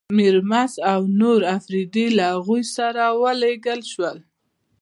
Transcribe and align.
میرمست 0.17 0.77
او 0.93 1.01
نور 1.21 1.41
اپرېدي 1.55 2.05
له 2.17 2.25
هغوی 2.35 2.63
سره 2.75 3.03
ولېږل 3.21 3.79
شول. 3.91 4.17